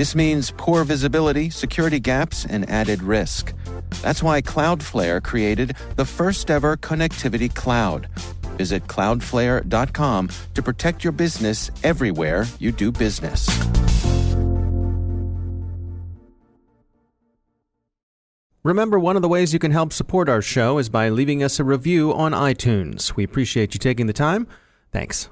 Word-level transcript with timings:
This 0.00 0.14
means 0.14 0.50
poor 0.56 0.82
visibility, 0.84 1.50
security 1.50 2.00
gaps, 2.00 2.46
and 2.46 2.66
added 2.70 3.02
risk. 3.02 3.52
That's 4.00 4.22
why 4.22 4.40
Cloudflare 4.40 5.22
created 5.22 5.76
the 5.96 6.06
first 6.06 6.50
ever 6.50 6.78
connectivity 6.78 7.54
cloud. 7.54 8.08
Visit 8.56 8.86
cloudflare.com 8.86 10.30
to 10.54 10.62
protect 10.62 11.04
your 11.04 11.12
business 11.12 11.70
everywhere 11.84 12.46
you 12.58 12.72
do 12.72 12.90
business. 12.90 13.46
Remember, 18.62 18.98
one 18.98 19.16
of 19.16 19.22
the 19.22 19.28
ways 19.28 19.52
you 19.52 19.58
can 19.58 19.72
help 19.72 19.92
support 19.92 20.30
our 20.30 20.40
show 20.40 20.78
is 20.78 20.88
by 20.88 21.10
leaving 21.10 21.42
us 21.42 21.60
a 21.60 21.64
review 21.64 22.14
on 22.14 22.32
iTunes. 22.32 23.16
We 23.16 23.24
appreciate 23.24 23.74
you 23.74 23.78
taking 23.78 24.06
the 24.06 24.14
time. 24.14 24.46
Thanks. 24.92 25.28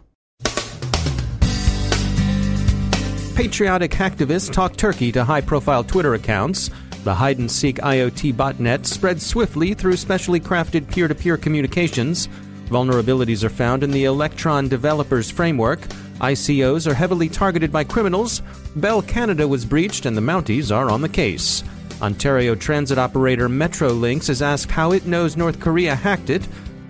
Patriotic 3.38 3.92
hacktivists 3.92 4.51
talk 4.52 4.74
turkey 4.74 5.12
to 5.12 5.23
high 5.23 5.41
profile 5.41 5.84
Twitter 5.84 6.15
accounts. 6.15 6.70
The 7.05 7.15
hide 7.15 7.38
and 7.38 7.48
seek 7.48 7.77
IoT 7.77 8.34
botnet 8.34 8.84
spreads 8.84 9.24
swiftly 9.24 9.74
through 9.74 9.97
specially 9.97 10.41
crafted 10.41 10.91
peer 10.91 11.06
to 11.06 11.14
peer 11.14 11.36
communications. 11.36 12.28
Vulnerabilities 12.67 13.45
are 13.45 13.48
found 13.48 13.84
in 13.84 13.92
the 13.92 14.06
Electron 14.06 14.67
Developers 14.67 15.30
Framework. 15.30 15.78
ICOs 16.20 16.89
are 16.89 16.95
heavily 16.95 17.28
targeted 17.28 17.70
by 17.70 17.84
criminals. 17.84 18.42
Bell 18.75 19.03
Canada 19.03 19.47
was 19.47 19.64
breached, 19.64 20.05
and 20.05 20.17
the 20.17 20.20
Mounties 20.20 20.75
are 20.75 20.91
on 20.91 21.00
the 21.00 21.08
case. 21.08 21.62
Ontario 22.02 22.56
transit 22.56 22.98
operator 22.98 23.48
Metrolinx 23.48 24.28
is 24.30 24.42
asked 24.42 24.73
how 24.73 24.91
it 24.91 25.06
knows 25.06 25.36
North 25.36 25.61
Korea 25.61 25.95
hacked 25.95 26.30
it. 26.30 26.42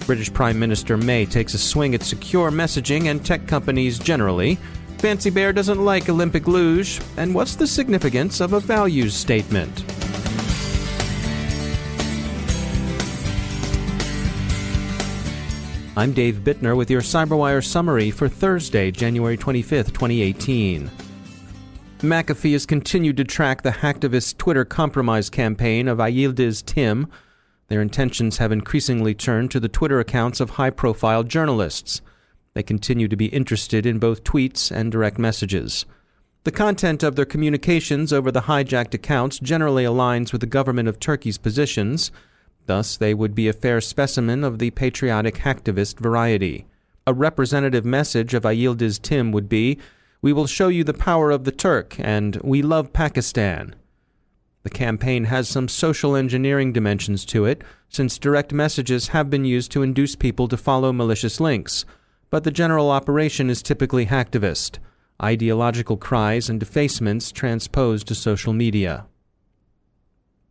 British 0.07 0.33
Prime 0.33 0.59
Minister 0.59 0.97
May 0.97 1.27
takes 1.27 1.53
a 1.53 1.59
swing 1.59 1.95
at 1.95 2.03
secure 2.03 2.51
messaging 2.51 3.11
and 3.11 3.23
tech 3.23 3.47
companies 3.47 3.99
generally. 3.99 4.59
Fancy 4.99 5.31
Bear 5.31 5.53
doesn't 5.53 5.85
like 5.85 6.09
Olympic 6.09 6.49
luge. 6.49 7.01
And 7.17 7.33
what's 7.33 7.55
the 7.55 7.69
significance 7.69 8.41
of 8.41 8.53
a 8.53 8.59
values 8.59 9.15
statement? 9.15 9.85
I'm 15.97 16.13
Dave 16.13 16.37
Bittner 16.37 16.77
with 16.77 16.91
your 16.91 17.01
Cyberwire 17.01 17.65
summary 17.65 18.11
for 18.11 18.29
Thursday, 18.29 18.91
January 18.91 19.37
25th, 19.37 19.93
2018. 19.93 20.91
McAfee 22.01 22.53
has 22.53 22.67
continued 22.67 23.17
to 23.19 23.25
track 23.25 23.63
the 23.63 23.71
hacktivist 23.71 24.37
Twitter 24.39 24.65
compromise 24.65 25.31
campaign 25.31 25.87
of 25.87 25.99
Ayyildiz 25.99 26.65
Tim. 26.65 27.07
Their 27.69 27.83
intentions 27.83 28.39
have 28.39 28.51
increasingly 28.51 29.15
turned 29.15 29.53
to 29.53 29.61
the 29.61 29.69
Twitter 29.69 30.01
accounts 30.01 30.41
of 30.41 30.51
high 30.51 30.71
profile 30.71 31.23
journalists. 31.23 32.01
They 32.59 32.65
continue 32.65 33.07
to 33.07 33.15
be 33.15 33.27
interested 33.27 33.87
in 33.87 34.01
both 34.01 34.25
tweets 34.25 34.73
and 34.73 34.91
direct 34.91 35.17
messages. 35.17 35.87
The 36.43 36.51
content 36.51 37.05
of 37.05 37.15
their 37.15 37.25
communications 37.25 38.13
over 38.13 38.33
the 38.33 38.41
hijacked 38.51 38.95
accounts 38.95 39.39
generally 39.39 39.85
aligns 39.85 40.33
with 40.33 40.41
the 40.41 40.49
government 40.49 40.89
of 40.89 40.99
Turkey's 40.99 41.39
positions. 41.39 42.11
Thus, 42.67 42.97
they 42.97 43.15
would 43.15 43.33
be 43.33 43.47
a 43.47 43.53
fair 43.53 43.81
specimen 43.81 44.43
of 44.43 44.59
the 44.59 44.73
patriotic 44.73 45.37
hacktivist 45.37 46.01
variety. 46.01 46.67
A 47.07 47.15
representative 47.15 47.85
message 47.85 48.35
of 48.35 48.43
Ayyildiz 48.43 49.01
Tim 49.01 49.31
would 49.31 49.49
be 49.49 49.79
we 50.21 50.33
will 50.33 50.49
show 50.49 50.67
you 50.67 50.83
the 50.83 50.93
power 50.93 51.31
of 51.31 51.45
the 51.45 51.53
Turk, 51.53 51.95
and 52.01 52.41
we 52.43 52.61
love 52.61 52.93
Pakistan. 52.93 53.77
The 54.65 54.71
campaign 54.71 55.27
has 55.27 55.49
some 55.49 55.69
social 55.69 56.17
engineering 56.17 56.73
dimensions 56.73 57.25
to 57.27 57.45
it, 57.45 57.63
since 57.89 58.19
direct 58.19 58.53
messages 58.53 59.09
have 59.15 59.31
been 59.31 59.45
used 59.45 59.71
to 59.71 59.83
induce 59.83 60.17
people 60.17 60.49
to 60.49 60.57
follow 60.57 60.93
malicious 60.93 61.39
links. 61.39 61.85
But 62.31 62.45
the 62.45 62.51
general 62.51 62.91
operation 62.91 63.51
is 63.51 63.63
typically 63.63 64.07
hacktivist 64.07 64.79
ideological 65.21 65.97
cries 65.97 66.49
and 66.49 66.61
defacements 66.61 67.33
transposed 67.33 68.07
to 68.07 68.15
social 68.15 68.53
media. 68.53 69.07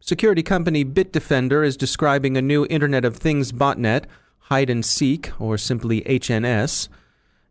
Security 0.01 0.43
company 0.43 0.83
Bitdefender 0.83 1.65
is 1.65 1.77
describing 1.77 2.35
a 2.35 2.41
new 2.41 2.65
Internet 2.69 3.05
of 3.05 3.15
Things 3.15 3.53
botnet, 3.53 4.03
Hide 4.39 4.69
and 4.69 4.83
Seek, 4.83 5.31
or 5.39 5.57
simply 5.57 6.01
HNS, 6.01 6.89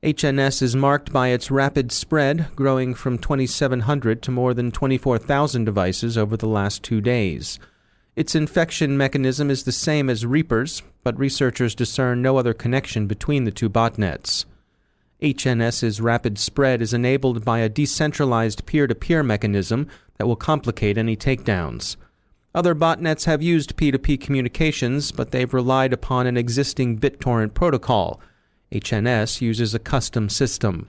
HNS 0.03 0.63
is 0.63 0.77
marked 0.77 1.13
by 1.13 1.29
its 1.29 1.51
rapid 1.51 1.91
spread, 1.91 2.49
growing 2.55 2.95
from 2.95 3.19
2,700 3.19 4.23
to 4.23 4.31
more 4.31 4.55
than 4.55 4.71
24,000 4.71 5.65
devices 5.65 6.17
over 6.17 6.37
the 6.37 6.47
last 6.47 6.83
two 6.83 7.01
days. 7.01 7.59
Its 8.17 8.35
infection 8.35 8.97
mechanism 8.97 9.51
is 9.51 9.65
the 9.65 9.73
same 9.73 10.09
as 10.09 10.25
Reaper's, 10.25 10.83
but 11.05 11.19
researchers 11.19 11.75
discern 11.75 12.23
no 12.23 12.39
other 12.39 12.55
connection 12.55 13.07
between 13.07 13.45
the 13.45 13.51
two 13.51 13.69
botnets. 13.69 14.47
HNS's 15.23 16.01
rapid 16.01 16.39
spread 16.39 16.81
is 16.81 16.95
enabled 16.95 17.45
by 17.45 17.59
a 17.59 17.69
decentralized 17.69 18.65
peer 18.65 18.87
to 18.87 18.95
peer 18.95 19.23
mechanism 19.23 19.87
that 20.17 20.27
will 20.27 20.37
complicate 20.37 20.97
any 20.97 21.15
takedowns. 21.15 21.97
Other 22.55 22.75
botnets 22.75 23.27
have 23.27 23.43
used 23.43 23.77
P2P 23.77 24.19
communications, 24.19 25.13
but 25.13 25.31
they've 25.31 25.53
relied 25.53 25.93
upon 25.93 26.27
an 26.27 26.39
existing 26.39 26.99
BitTorrent 26.99 27.53
protocol 27.53 28.19
HNS 28.73 29.41
uses 29.43 29.75
a 29.75 29.79
custom 29.79 30.29
system. 30.29 30.89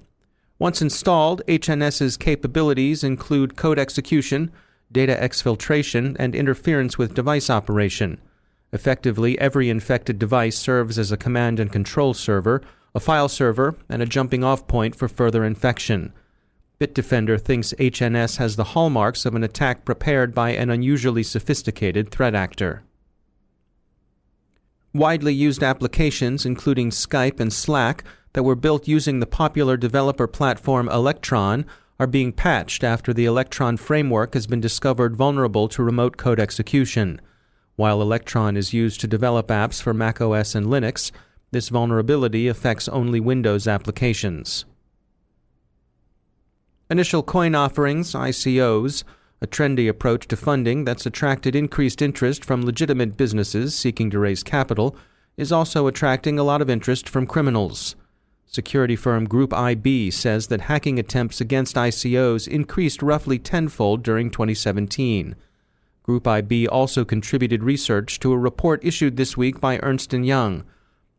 Once 0.59 0.81
installed, 0.81 1.41
HNS's 1.47 2.17
capabilities 2.17 3.03
include 3.03 3.55
code 3.55 3.77
execution, 3.77 4.51
data 4.91 5.17
exfiltration, 5.19 6.15
and 6.19 6.35
interference 6.35 6.97
with 6.97 7.13
device 7.13 7.49
operation. 7.49 8.19
Effectively, 8.71 9.39
every 9.39 9.69
infected 9.69 10.19
device 10.19 10.57
serves 10.57 10.99
as 10.99 11.11
a 11.11 11.17
command 11.17 11.59
and 11.59 11.71
control 11.71 12.13
server, 12.13 12.61
a 12.93 12.99
file 12.99 13.29
server, 13.29 13.75
and 13.89 14.01
a 14.01 14.05
jumping 14.05 14.43
off 14.43 14.67
point 14.67 14.95
for 14.95 15.07
further 15.07 15.43
infection. 15.43 16.13
Bitdefender 16.79 17.41
thinks 17.41 17.73
HNS 17.79 18.37
has 18.37 18.55
the 18.55 18.75
hallmarks 18.75 19.25
of 19.25 19.35
an 19.35 19.43
attack 19.43 19.83
prepared 19.83 20.35
by 20.35 20.51
an 20.51 20.69
unusually 20.69 21.23
sophisticated 21.23 22.11
threat 22.11 22.35
actor. 22.35 22.83
Widely 24.93 25.33
used 25.33 25.63
applications, 25.63 26.45
including 26.45 26.91
Skype 26.91 27.39
and 27.39 27.51
Slack, 27.51 28.03
that 28.33 28.43
were 28.43 28.55
built 28.55 28.87
using 28.87 29.19
the 29.19 29.25
popular 29.25 29.77
developer 29.77 30.27
platform 30.27 30.87
Electron, 30.89 31.65
are 31.99 32.07
being 32.07 32.31
patched 32.31 32.83
after 32.83 33.13
the 33.13 33.25
Electron 33.25 33.77
framework 33.77 34.33
has 34.33 34.45
been 34.47 34.61
discovered 34.61 35.15
vulnerable 35.15 35.67
to 35.67 35.83
remote 35.83 36.17
code 36.17 36.39
execution. 36.39 37.19
While 37.75 38.01
Electron 38.01 38.55
is 38.55 38.73
used 38.73 39.01
to 39.01 39.07
develop 39.07 39.47
apps 39.47 39.81
for 39.81 39.93
macOS 39.93 40.55
and 40.55 40.67
Linux, 40.67 41.11
this 41.51 41.69
vulnerability 41.69 42.47
affects 42.47 42.87
only 42.89 43.19
Windows 43.19 43.67
applications. 43.67 44.65
Initial 46.89 47.23
coin 47.23 47.55
offerings, 47.55 48.13
ICOs, 48.13 49.03
a 49.41 49.47
trendy 49.47 49.89
approach 49.89 50.27
to 50.27 50.37
funding 50.37 50.85
that's 50.85 51.05
attracted 51.05 51.55
increased 51.55 52.01
interest 52.01 52.45
from 52.45 52.63
legitimate 52.63 53.17
businesses 53.17 53.75
seeking 53.75 54.09
to 54.09 54.19
raise 54.19 54.43
capital, 54.43 54.95
is 55.35 55.51
also 55.51 55.87
attracting 55.87 56.39
a 56.39 56.43
lot 56.43 56.61
of 56.61 56.69
interest 56.69 57.07
from 57.07 57.27
criminals. 57.27 57.95
Security 58.49 58.95
firm 58.95 59.25
Group 59.25 59.53
IB 59.53 60.09
says 60.09 60.47
that 60.47 60.61
hacking 60.61 60.97
attempts 60.97 61.41
against 61.41 61.75
ICOs 61.75 62.47
increased 62.47 63.03
roughly 63.03 63.37
tenfold 63.37 64.03
during 64.03 64.31
2017. 64.31 65.35
Group 66.01 66.25
IB 66.25 66.65
also 66.67 67.03
contributed 67.03 67.61
research 67.61 68.19
to 68.21 68.31
a 68.31 68.37
report 68.37 68.83
issued 68.83 69.17
this 69.17 69.35
week 69.35 69.59
by 69.59 69.77
Ernst 69.83 70.13
& 70.13 70.13
Young. 70.13 70.63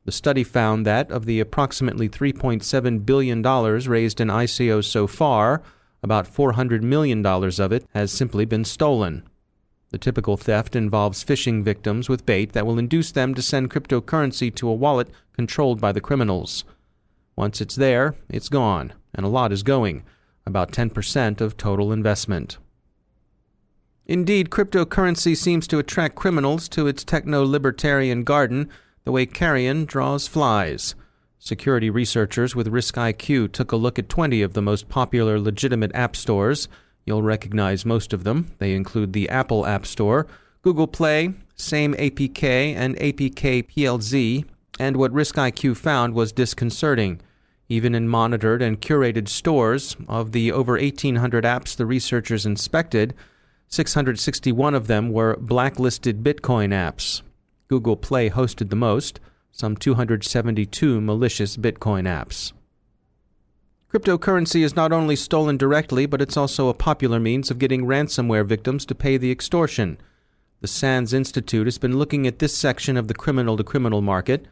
The 0.07 0.13
study 0.13 0.43
found 0.43 0.87
that 0.87 1.11
of 1.11 1.27
the 1.27 1.39
approximately 1.39 2.09
$3.7 2.09 3.05
billion 3.05 3.43
raised 3.43 4.21
in 4.23 4.29
ICOs 4.29 4.87
so 4.87 5.07
far, 5.07 5.63
about 6.03 6.33
$400 6.33 6.81
million 6.81 7.25
of 7.27 7.73
it 7.73 7.85
has 7.93 8.11
simply 8.11 8.47
been 8.47 8.65
stolen. 8.65 9.29
The 9.91 9.99
typical 9.99 10.39
theft 10.39 10.75
involves 10.75 11.23
phishing 11.23 11.63
victims 11.63 12.09
with 12.09 12.25
bait 12.25 12.53
that 12.53 12.67
will 12.67 12.79
induce 12.79 13.13
them 13.13 13.35
to 13.35 13.43
send 13.43 13.71
cryptocurrency 13.71 14.55
to 14.55 14.69
a 14.69 14.75
wallet 14.75 15.11
controlled 15.35 15.79
by 15.79 15.93
the 15.93 16.01
criminals. 16.01 16.65
Once 17.39 17.61
it's 17.61 17.77
there, 17.77 18.17
it's 18.29 18.49
gone, 18.49 18.93
and 19.15 19.25
a 19.25 19.29
lot 19.29 19.53
is 19.53 19.63
going, 19.63 20.03
about 20.45 20.73
10% 20.73 21.41
of 21.41 21.57
total 21.57 21.93
investment. 21.93 22.59
Indeed, 24.07 24.51
cryptocurrency 24.51 25.37
seems 25.37 25.69
to 25.69 25.79
attract 25.79 26.17
criminals 26.17 26.69
to 26.71 26.89
its 26.89 27.05
techno 27.05 27.45
libertarian 27.45 28.25
garden 28.25 28.69
the 29.05 29.13
way 29.13 29.25
carrion 29.25 29.85
draws 29.85 30.27
flies. 30.27 30.97
Security 31.39 31.89
researchers 31.89 32.57
with 32.57 32.67
RiskIQ 32.67 33.53
took 33.53 33.71
a 33.71 33.77
look 33.77 34.01
at 34.01 34.09
20 34.09 34.43
of 34.43 34.55
the 34.55 34.61
most 34.61 34.89
popular 34.89 35.39
legitimate 35.39 35.93
app 35.95 36.17
stores. 36.17 36.67
You'll 37.07 37.23
recognize 37.23 37.87
most 37.87 38.13
of 38.13 38.25
them. 38.25 38.51
They 38.59 38.75
include 38.75 39.13
the 39.13 39.29
Apple 39.29 39.65
App 39.65 39.87
Store, 39.87 40.27
Google 40.63 40.89
Play, 40.89 41.35
same 41.55 41.95
APK 41.95 42.75
and 42.75 42.97
APK 42.97 43.69
PLZ, 43.69 44.45
and 44.81 44.97
what 44.97 45.13
RiskIQ 45.13 45.77
found 45.77 46.15
was 46.15 46.33
disconcerting. 46.33 47.21
Even 47.69 47.95
in 47.95 48.09
monitored 48.09 48.63
and 48.63 48.81
curated 48.81 49.29
stores, 49.29 49.97
of 50.09 50.33
the 50.33 50.51
over 50.51 50.73
1,800 50.73 51.45
apps 51.45 51.77
the 51.77 51.85
researchers 51.85 52.47
inspected, 52.47 53.15
661 53.69 54.75
of 54.75 54.87
them 54.87 55.11
were 55.11 55.37
blacklisted 55.37 56.23
Bitcoin 56.23 56.71
apps. 56.71 57.21
Google 57.69 57.97
Play 57.97 58.31
hosted 58.31 58.71
the 58.71 58.77
most, 58.77 59.21
some 59.53 59.77
272 59.77 61.01
malicious 61.01 61.59
Bitcoin 61.59 62.05
apps. 62.05 62.53
Cryptocurrency 63.93 64.63
is 64.63 64.77
not 64.77 64.93
only 64.93 65.17
stolen 65.17 65.57
directly, 65.57 66.07
but 66.07 66.23
it's 66.23 66.37
also 66.37 66.69
a 66.69 66.75
popular 66.75 67.19
means 67.19 67.51
of 67.51 67.59
getting 67.59 67.85
ransomware 67.85 68.47
victims 68.47 68.87
to 68.87 68.95
pay 68.95 69.17
the 69.17 69.31
extortion. 69.31 69.99
The 70.61 70.69
SANS 70.69 71.13
Institute 71.13 71.67
has 71.67 71.79
been 71.79 71.99
looking 71.99 72.27
at 72.27 72.39
this 72.39 72.57
section 72.57 72.97
of 72.97 73.09
the 73.09 73.15
criminal 73.15 73.57
to 73.57 73.65
criminal 73.65 74.03
market. 74.03 74.47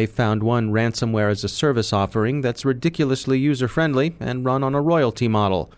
They 0.00 0.06
found 0.06 0.42
one 0.42 0.70
ransomware 0.70 1.30
as 1.30 1.44
a 1.44 1.48
service 1.48 1.92
offering 1.92 2.40
that's 2.40 2.64
ridiculously 2.64 3.38
user 3.38 3.68
friendly 3.68 4.16
and 4.18 4.46
run 4.46 4.64
on 4.64 4.74
a 4.74 4.80
royalty 4.80 5.28
model. 5.28 5.70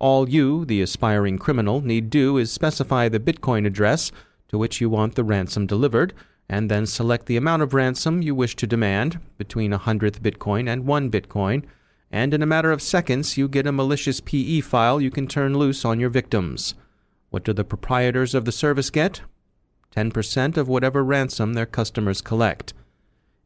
All 0.00 0.28
you, 0.28 0.64
the 0.64 0.82
aspiring 0.82 1.38
criminal, 1.38 1.80
need 1.80 2.10
do 2.10 2.38
is 2.38 2.50
specify 2.50 3.08
the 3.08 3.20
Bitcoin 3.20 3.64
address 3.64 4.10
to 4.48 4.58
which 4.58 4.80
you 4.80 4.90
want 4.90 5.14
the 5.14 5.22
ransom 5.22 5.68
delivered, 5.68 6.12
and 6.48 6.68
then 6.68 6.86
select 6.86 7.26
the 7.26 7.36
amount 7.36 7.62
of 7.62 7.72
ransom 7.72 8.20
you 8.20 8.34
wish 8.34 8.56
to 8.56 8.66
demand, 8.66 9.20
between 9.38 9.72
a 9.72 9.78
hundredth 9.78 10.20
Bitcoin 10.20 10.68
and 10.68 10.84
one 10.84 11.08
Bitcoin, 11.08 11.62
and 12.10 12.34
in 12.34 12.42
a 12.42 12.46
matter 12.46 12.72
of 12.72 12.82
seconds 12.82 13.36
you 13.36 13.46
get 13.46 13.68
a 13.68 13.70
malicious 13.70 14.20
PE 14.20 14.58
file 14.62 15.00
you 15.00 15.12
can 15.12 15.28
turn 15.28 15.56
loose 15.56 15.84
on 15.84 16.00
your 16.00 16.10
victims. 16.10 16.74
What 17.30 17.44
do 17.44 17.52
the 17.52 17.62
proprietors 17.62 18.34
of 18.34 18.44
the 18.44 18.50
service 18.50 18.90
get? 18.90 19.20
10% 19.94 20.56
of 20.56 20.66
whatever 20.66 21.04
ransom 21.04 21.54
their 21.54 21.64
customers 21.64 22.20
collect. 22.20 22.74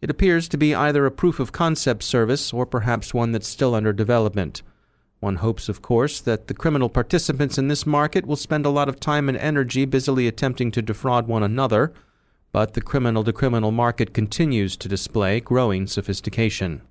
It 0.00 0.10
appears 0.10 0.48
to 0.48 0.58
be 0.58 0.74
either 0.74 1.06
a 1.06 1.10
proof 1.10 1.40
of 1.40 1.52
concept 1.52 2.02
service 2.02 2.52
or 2.52 2.66
perhaps 2.66 3.14
one 3.14 3.32
that's 3.32 3.48
still 3.48 3.74
under 3.74 3.92
development. 3.92 4.62
One 5.20 5.36
hopes, 5.36 5.68
of 5.70 5.80
course, 5.80 6.20
that 6.20 6.46
the 6.46 6.54
criminal 6.54 6.90
participants 6.90 7.56
in 7.56 7.68
this 7.68 7.86
market 7.86 8.26
will 8.26 8.36
spend 8.36 8.66
a 8.66 8.70
lot 8.70 8.88
of 8.88 9.00
time 9.00 9.28
and 9.28 9.38
energy 9.38 9.86
busily 9.86 10.28
attempting 10.28 10.70
to 10.72 10.82
defraud 10.82 11.26
one 11.26 11.42
another, 11.42 11.94
but 12.52 12.74
the 12.74 12.82
criminal 12.82 13.24
to 13.24 13.32
criminal 13.32 13.72
market 13.72 14.12
continues 14.12 14.76
to 14.76 14.88
display 14.88 15.40
growing 15.40 15.86
sophistication. 15.86 16.82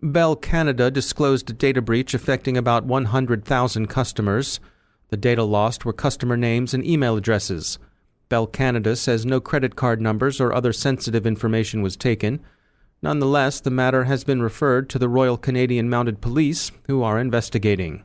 Bell 0.00 0.36
Canada 0.36 0.92
disclosed 0.92 1.50
a 1.50 1.52
data 1.52 1.82
breach 1.82 2.14
affecting 2.14 2.56
about 2.56 2.84
100,000 2.84 3.86
customers. 3.88 4.60
The 5.08 5.16
data 5.16 5.42
lost 5.42 5.84
were 5.84 5.92
customer 5.92 6.36
names 6.36 6.72
and 6.72 6.86
email 6.86 7.16
addresses. 7.16 7.80
Bell 8.28 8.46
Canada 8.46 8.94
says 8.94 9.24
no 9.24 9.40
credit 9.40 9.74
card 9.74 10.00
numbers 10.00 10.40
or 10.40 10.52
other 10.52 10.72
sensitive 10.72 11.26
information 11.26 11.80
was 11.80 11.96
taken. 11.96 12.40
Nonetheless, 13.00 13.60
the 13.60 13.70
matter 13.70 14.04
has 14.04 14.24
been 14.24 14.42
referred 14.42 14.90
to 14.90 14.98
the 14.98 15.08
Royal 15.08 15.38
Canadian 15.38 15.88
Mounted 15.88 16.20
Police, 16.20 16.72
who 16.86 17.02
are 17.02 17.18
investigating. 17.18 18.02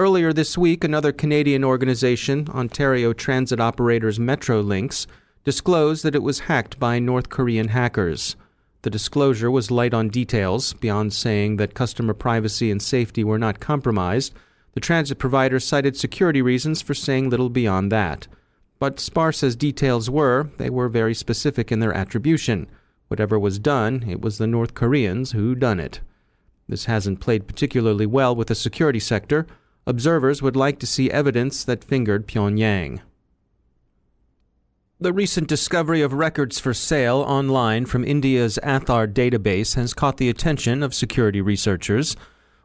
Earlier 0.00 0.32
this 0.32 0.56
week, 0.56 0.82
another 0.82 1.12
Canadian 1.12 1.64
organization, 1.64 2.48
Ontario 2.50 3.12
Transit 3.12 3.60
Operators 3.60 4.18
Metrolinx, 4.18 5.06
disclosed 5.44 6.04
that 6.04 6.14
it 6.14 6.22
was 6.22 6.40
hacked 6.40 6.78
by 6.78 6.98
North 6.98 7.28
Korean 7.28 7.68
hackers. 7.68 8.36
The 8.82 8.90
disclosure 8.90 9.50
was 9.50 9.70
light 9.70 9.92
on 9.92 10.08
details, 10.08 10.72
beyond 10.74 11.12
saying 11.12 11.56
that 11.56 11.74
customer 11.74 12.14
privacy 12.14 12.70
and 12.70 12.80
safety 12.80 13.24
were 13.24 13.38
not 13.38 13.60
compromised. 13.60 14.34
The 14.74 14.80
transit 14.80 15.18
provider 15.18 15.58
cited 15.58 15.96
security 15.96 16.42
reasons 16.42 16.80
for 16.80 16.94
saying 16.94 17.28
little 17.28 17.50
beyond 17.50 17.90
that. 17.92 18.28
But 18.78 19.00
sparse 19.00 19.42
as 19.42 19.56
details 19.56 20.08
were, 20.08 20.50
they 20.58 20.70
were 20.70 20.88
very 20.88 21.14
specific 21.14 21.72
in 21.72 21.80
their 21.80 21.92
attribution. 21.92 22.68
Whatever 23.08 23.38
was 23.38 23.58
done, 23.58 24.04
it 24.08 24.20
was 24.20 24.38
the 24.38 24.46
North 24.46 24.74
Koreans 24.74 25.32
who 25.32 25.54
done 25.54 25.80
it. 25.80 26.00
This 26.68 26.84
hasn't 26.84 27.20
played 27.20 27.48
particularly 27.48 28.06
well 28.06 28.36
with 28.36 28.48
the 28.48 28.54
security 28.54 29.00
sector. 29.00 29.46
Observers 29.86 30.42
would 30.42 30.54
like 30.54 30.78
to 30.80 30.86
see 30.86 31.10
evidence 31.10 31.64
that 31.64 31.82
fingered 31.82 32.28
Pyongyang. 32.28 33.00
The 35.00 35.12
recent 35.12 35.48
discovery 35.48 36.02
of 36.02 36.12
records 36.12 36.58
for 36.58 36.74
sale 36.74 37.18
online 37.18 37.86
from 37.86 38.04
India's 38.04 38.58
Aadhaar 38.62 39.06
database 39.12 39.76
has 39.76 39.94
caught 39.94 40.18
the 40.18 40.28
attention 40.28 40.82
of 40.82 40.92
security 40.92 41.40
researchers. 41.40 42.16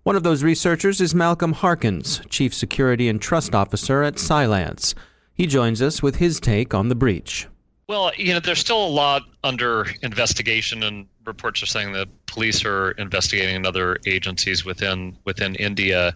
One 0.01 0.15
of 0.15 0.23
those 0.23 0.43
researchers 0.43 0.99
is 0.99 1.15
Malcolm 1.15 1.53
Harkins, 1.53 2.21
Chief 2.29 2.53
Security 2.53 3.07
and 3.07 3.21
Trust 3.21 3.55
Officer 3.55 4.03
at 4.03 4.19
Cylance. 4.19 4.95
He 5.33 5.47
joins 5.47 5.81
us 5.81 6.03
with 6.03 6.17
his 6.17 6.39
take 6.39 6.73
on 6.73 6.89
the 6.89 6.95
breach. 6.95 7.47
Well, 7.87 8.11
you 8.17 8.33
know, 8.33 8.39
there's 8.39 8.59
still 8.59 8.85
a 8.85 8.87
lot 8.87 9.23
under 9.43 9.87
investigation, 10.01 10.83
and 10.83 11.07
reports 11.25 11.61
are 11.61 11.67
saying 11.67 11.93
that 11.93 12.07
police 12.27 12.63
are 12.63 12.91
investigating 12.91 13.55
and 13.55 13.67
other 13.67 13.97
agencies 14.05 14.63
within 14.63 15.17
within 15.25 15.55
India. 15.55 16.15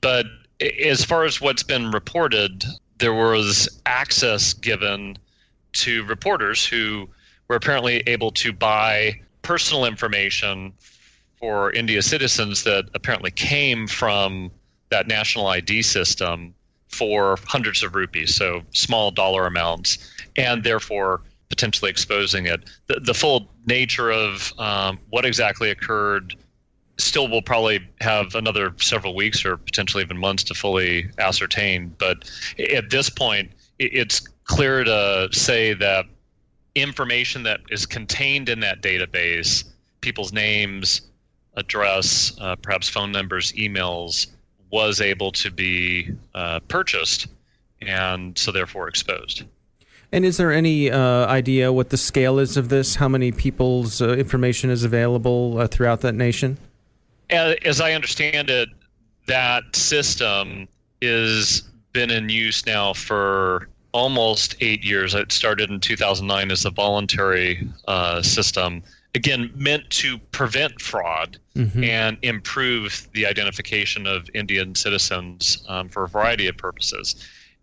But 0.00 0.26
as 0.82 1.04
far 1.04 1.24
as 1.24 1.40
what's 1.40 1.62
been 1.62 1.90
reported, 1.90 2.64
there 2.98 3.14
was 3.14 3.80
access 3.86 4.52
given 4.52 5.18
to 5.72 6.04
reporters 6.04 6.64
who 6.64 7.08
were 7.48 7.56
apparently 7.56 8.02
able 8.06 8.30
to 8.32 8.52
buy 8.52 9.20
personal 9.42 9.84
information 9.84 10.72
for 11.38 11.72
India 11.72 12.02
citizens 12.02 12.64
that 12.64 12.84
apparently 12.94 13.30
came 13.30 13.86
from 13.86 14.50
that 14.90 15.06
national 15.06 15.46
ID 15.46 15.82
system 15.82 16.54
for 16.90 17.38
hundreds 17.46 17.82
of 17.82 17.94
rupees, 17.94 18.34
so 18.34 18.62
small 18.72 19.10
dollar 19.10 19.46
amounts, 19.46 19.98
and 20.36 20.64
therefore 20.64 21.22
potentially 21.48 21.90
exposing 21.90 22.46
it. 22.46 22.60
The, 22.86 23.00
the 23.00 23.14
full 23.14 23.48
nature 23.66 24.10
of 24.10 24.52
um, 24.58 24.98
what 25.10 25.24
exactly 25.24 25.70
occurred 25.70 26.34
still 26.98 27.28
will 27.28 27.42
probably 27.42 27.80
have 28.00 28.34
another 28.34 28.74
several 28.78 29.14
weeks 29.14 29.44
or 29.44 29.56
potentially 29.56 30.02
even 30.02 30.18
months 30.18 30.44
to 30.44 30.54
fully 30.54 31.10
ascertain. 31.18 31.94
But 31.98 32.30
at 32.72 32.90
this 32.90 33.08
point, 33.08 33.50
it's 33.78 34.20
clear 34.44 34.84
to 34.84 35.28
say 35.32 35.72
that 35.74 36.04
information 36.74 37.42
that 37.44 37.60
is 37.70 37.86
contained 37.86 38.48
in 38.48 38.60
that 38.60 38.82
database, 38.82 39.64
people's 40.02 40.32
names, 40.32 41.02
address, 41.54 42.32
uh, 42.40 42.56
perhaps 42.56 42.88
phone 42.88 43.10
numbers, 43.10 43.52
emails, 43.52 44.28
was 44.70 45.00
able 45.00 45.32
to 45.32 45.50
be 45.50 46.08
uh, 46.34 46.60
purchased 46.68 47.26
and 47.80 48.36
so 48.38 48.52
therefore 48.52 48.88
exposed. 48.88 49.44
And 50.12 50.24
is 50.24 50.36
there 50.36 50.52
any 50.52 50.90
uh, 50.90 51.26
idea 51.26 51.72
what 51.72 51.90
the 51.90 51.96
scale 51.96 52.38
is 52.38 52.56
of 52.56 52.68
this? 52.68 52.96
How 52.96 53.08
many 53.08 53.30
people's 53.30 54.02
uh, 54.02 54.10
information 54.14 54.70
is 54.70 54.82
available 54.82 55.58
uh, 55.58 55.66
throughout 55.68 56.00
that 56.00 56.14
nation? 56.14 56.58
As, 57.30 57.56
as 57.64 57.80
I 57.80 57.92
understand 57.92 58.50
it, 58.50 58.68
that 59.26 59.76
system 59.76 60.66
is 61.00 61.62
been 61.92 62.10
in 62.10 62.28
use 62.28 62.66
now 62.66 62.92
for 62.92 63.68
almost 63.92 64.56
eight 64.60 64.84
years. 64.84 65.14
It 65.14 65.32
started 65.32 65.70
in 65.70 65.80
2009 65.80 66.50
as 66.50 66.64
a 66.64 66.70
voluntary 66.70 67.68
uh, 67.86 68.22
system 68.22 68.82
again 69.14 69.50
meant 69.54 69.88
to 69.90 70.18
prevent 70.30 70.80
fraud 70.80 71.38
mm-hmm. 71.56 71.82
and 71.82 72.18
improve 72.22 73.08
the 73.12 73.26
identification 73.26 74.06
of 74.06 74.28
Indian 74.34 74.74
citizens 74.74 75.64
um, 75.68 75.88
for 75.88 76.04
a 76.04 76.08
variety 76.08 76.46
of 76.46 76.56
purposes. 76.56 77.16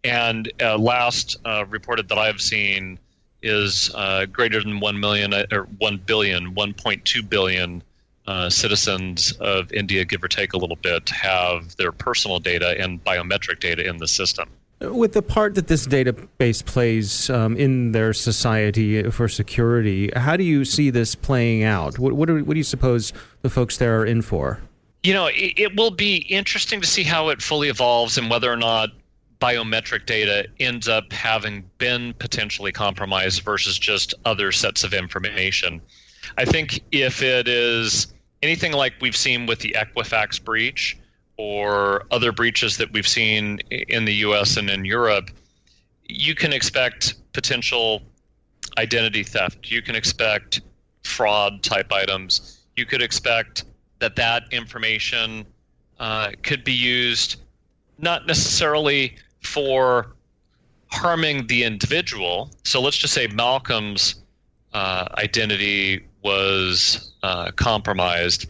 And 0.03 0.51
uh, 0.61 0.77
last 0.77 1.37
uh, 1.45 1.65
reported 1.65 2.09
that 2.09 2.17
I've 2.17 2.41
seen 2.41 2.99
is 3.41 3.91
uh, 3.95 4.25
greater 4.25 4.61
than 4.61 4.79
1 4.79 4.99
million 4.99 5.33
uh, 5.33 5.45
or 5.51 5.63
1 5.77 5.97
billion, 6.05 6.53
1.2 6.55 7.29
billion 7.29 7.83
uh, 8.25 8.49
citizens 8.49 9.31
of 9.33 9.71
India, 9.71 10.03
give 10.03 10.23
or 10.23 10.27
take 10.27 10.53
a 10.53 10.57
little 10.57 10.75
bit, 10.75 11.09
have 11.09 11.75
their 11.77 11.91
personal 11.91 12.39
data 12.39 12.75
and 12.79 13.03
biometric 13.03 13.59
data 13.59 13.87
in 13.87 13.97
the 13.97 14.07
system. 14.07 14.49
With 14.79 15.13
the 15.13 15.23
part 15.23 15.55
that 15.55 15.67
this 15.67 15.87
database 15.87 16.63
plays 16.63 17.31
um, 17.31 17.57
in 17.57 17.93
their 17.93 18.13
society 18.13 19.09
for 19.09 19.27
security, 19.27 20.11
how 20.15 20.37
do 20.37 20.43
you 20.43 20.65
see 20.65 20.91
this 20.91 21.15
playing 21.15 21.63
out? 21.63 21.97
What, 21.97 22.13
what, 22.13 22.27
do, 22.27 22.43
what 22.43 22.53
do 22.53 22.59
you 22.59 22.63
suppose 22.63 23.11
the 23.41 23.49
folks 23.49 23.77
there 23.77 23.99
are 23.99 24.05
in 24.05 24.21
for? 24.21 24.59
You 25.01 25.13
know, 25.13 25.27
it, 25.27 25.53
it 25.57 25.75
will 25.75 25.89
be 25.89 26.17
interesting 26.29 26.79
to 26.81 26.87
see 26.87 27.03
how 27.03 27.29
it 27.29 27.41
fully 27.41 27.69
evolves 27.69 28.19
and 28.19 28.29
whether 28.29 28.51
or 28.51 28.57
not 28.57 28.89
biometric 29.39 30.05
data 30.05 30.47
ends 30.59 30.87
up 30.87 31.11
having 31.11 31.63
been 31.77 32.13
potentially 32.13 32.71
compromised 32.71 33.41
versus 33.41 33.77
just 33.77 34.13
other 34.25 34.51
sets 34.51 34.83
of 34.83 34.93
information. 34.93 35.81
I 36.37 36.45
think 36.45 36.81
if 36.91 37.21
it 37.21 37.47
is 37.47 38.13
anything 38.43 38.73
like 38.73 38.93
we've 39.01 39.15
seen 39.15 39.45
with 39.45 39.59
the 39.59 39.75
Equifax 39.77 40.43
breach, 40.43 40.97
or 41.37 42.05
other 42.11 42.31
breaches 42.31 42.77
that 42.77 42.91
we've 42.91 43.07
seen 43.07 43.59
in 43.69 44.05
the 44.05 44.13
US 44.15 44.57
and 44.57 44.69
in 44.69 44.85
Europe, 44.85 45.29
you 46.09 46.35
can 46.35 46.51
expect 46.53 47.15
potential 47.33 48.01
identity 48.77 49.23
theft. 49.23 49.69
You 49.69 49.81
can 49.81 49.95
expect 49.95 50.61
fraud 51.03 51.63
type 51.63 51.91
items. 51.91 52.59
You 52.75 52.85
could 52.85 53.01
expect 53.01 53.65
that 53.99 54.15
that 54.15 54.43
information 54.51 55.45
uh, 55.99 56.31
could 56.43 56.63
be 56.63 56.73
used 56.73 57.37
not 57.97 58.27
necessarily 58.27 59.15
for 59.41 60.15
harming 60.91 61.47
the 61.47 61.63
individual. 61.63 62.51
So 62.63 62.81
let's 62.81 62.97
just 62.97 63.13
say 63.13 63.27
Malcolm's 63.27 64.15
uh, 64.73 65.07
identity 65.17 66.05
was 66.23 67.13
uh, 67.23 67.51
compromised. 67.51 68.47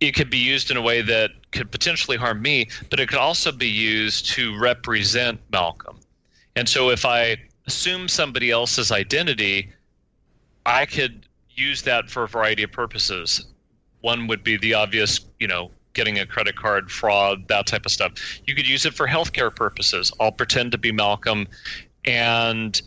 It 0.00 0.12
could 0.14 0.30
be 0.30 0.38
used 0.38 0.70
in 0.70 0.76
a 0.76 0.82
way 0.82 1.02
that 1.02 1.30
could 1.52 1.70
potentially 1.70 2.16
harm 2.16 2.40
me, 2.40 2.68
but 2.88 3.00
it 3.00 3.08
could 3.08 3.18
also 3.18 3.52
be 3.52 3.68
used 3.68 4.26
to 4.30 4.58
represent 4.58 5.40
Malcolm. 5.52 5.98
And 6.56 6.68
so 6.68 6.90
if 6.90 7.04
I 7.04 7.36
assume 7.66 8.08
somebody 8.08 8.50
else's 8.50 8.90
identity, 8.90 9.72
I 10.66 10.86
could 10.86 11.26
use 11.50 11.82
that 11.82 12.08
for 12.10 12.24
a 12.24 12.28
variety 12.28 12.62
of 12.62 12.72
purposes. 12.72 13.46
One 14.00 14.26
would 14.26 14.42
be 14.42 14.56
the 14.56 14.74
obvious, 14.74 15.20
you 15.38 15.46
know, 15.46 15.70
getting 15.92 16.18
a 16.18 16.26
credit 16.26 16.56
card, 16.56 16.90
fraud, 16.90 17.46
that 17.48 17.66
type 17.66 17.84
of 17.84 17.92
stuff. 17.92 18.12
You 18.46 18.54
could 18.54 18.68
use 18.68 18.86
it 18.86 18.94
for 18.94 19.06
healthcare 19.06 19.54
purposes. 19.54 20.12
I'll 20.20 20.32
pretend 20.32 20.72
to 20.72 20.78
be 20.78 20.92
Malcolm 20.92 21.46
and 22.04 22.80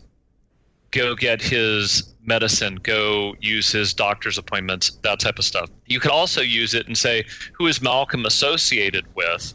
go 0.94 1.14
get 1.14 1.42
his 1.42 2.14
medicine, 2.22 2.76
go 2.76 3.34
use 3.40 3.70
his 3.70 3.92
doctor's 3.92 4.38
appointments, 4.38 4.98
that 5.02 5.18
type 5.18 5.38
of 5.38 5.44
stuff. 5.44 5.68
You 5.86 6.00
could 6.00 6.12
also 6.12 6.40
use 6.40 6.72
it 6.72 6.86
and 6.86 6.96
say, 6.96 7.24
who 7.52 7.66
is 7.66 7.82
Malcolm 7.82 8.24
associated 8.24 9.04
with? 9.14 9.52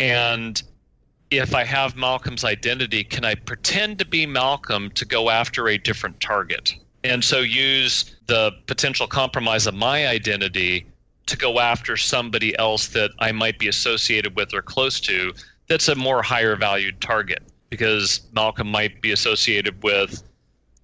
And 0.00 0.60
if 1.30 1.54
I 1.54 1.64
have 1.64 1.94
Malcolm's 1.94 2.44
identity, 2.44 3.04
can 3.04 3.24
I 3.24 3.34
pretend 3.34 3.98
to 3.98 4.06
be 4.06 4.26
Malcolm 4.26 4.90
to 4.92 5.04
go 5.04 5.30
after 5.30 5.68
a 5.68 5.78
different 5.78 6.20
target? 6.20 6.74
And 7.04 7.22
so 7.22 7.40
use 7.40 8.16
the 8.26 8.52
potential 8.66 9.06
compromise 9.06 9.66
of 9.66 9.74
my 9.74 10.06
identity 10.06 10.86
to 11.26 11.36
go 11.36 11.60
after 11.60 11.96
somebody 11.96 12.56
else 12.58 12.88
that 12.88 13.10
I 13.18 13.30
might 13.30 13.58
be 13.58 13.68
associated 13.68 14.34
with 14.36 14.54
or 14.54 14.62
close 14.62 15.00
to 15.00 15.32
that's 15.68 15.88
a 15.88 15.94
more 15.94 16.22
higher 16.22 16.56
valued 16.56 17.00
target 17.00 17.42
because 17.70 18.20
Malcolm 18.32 18.70
might 18.70 19.00
be 19.00 19.12
associated 19.12 19.82
with 19.82 20.22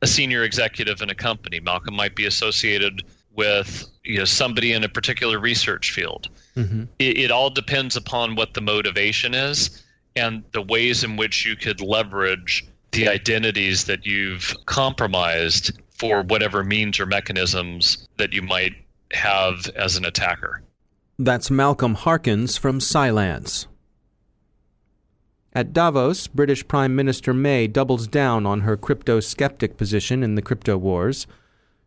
a 0.02 0.06
senior 0.06 0.44
executive 0.44 1.02
in 1.02 1.10
a 1.10 1.14
company. 1.14 1.60
Malcolm 1.60 1.94
might 1.94 2.14
be 2.14 2.26
associated 2.26 3.02
with 3.34 3.86
you 4.04 4.18
know 4.18 4.24
somebody 4.24 4.72
in 4.72 4.84
a 4.84 4.88
particular 4.88 5.38
research 5.38 5.92
field. 5.92 6.28
Mm-hmm. 6.56 6.84
It, 6.98 7.18
it 7.18 7.30
all 7.30 7.50
depends 7.50 7.96
upon 7.96 8.34
what 8.34 8.54
the 8.54 8.60
motivation 8.60 9.34
is 9.34 9.84
and 10.16 10.42
the 10.52 10.62
ways 10.62 11.04
in 11.04 11.16
which 11.16 11.46
you 11.46 11.54
could 11.56 11.80
leverage 11.80 12.66
the 12.92 13.08
identities 13.08 13.84
that 13.84 14.06
you've 14.06 14.54
compromised 14.66 15.72
for 15.90 16.22
whatever 16.22 16.64
means 16.64 16.98
or 16.98 17.06
mechanisms 17.06 18.08
that 18.16 18.32
you 18.32 18.42
might 18.42 18.74
have 19.12 19.68
as 19.76 19.96
an 19.96 20.04
attacker. 20.04 20.62
That's 21.18 21.50
Malcolm 21.50 21.94
Harkins 21.94 22.56
from 22.56 22.80
Cylance. 22.80 23.66
At 25.58 25.72
Davos, 25.72 26.28
British 26.28 26.68
Prime 26.68 26.94
Minister 26.94 27.34
May 27.34 27.66
doubles 27.66 28.06
down 28.06 28.46
on 28.46 28.60
her 28.60 28.76
crypto 28.76 29.18
skeptic 29.18 29.76
position 29.76 30.22
in 30.22 30.36
the 30.36 30.40
crypto 30.40 30.76
wars. 30.78 31.26